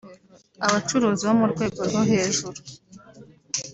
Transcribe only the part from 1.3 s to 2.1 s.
mu rwego rwo